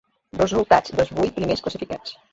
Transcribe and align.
Resultats 0.37 0.95
dels 1.01 1.13
vuit 1.19 1.37
primers 1.39 1.65
classificats. 1.67 2.17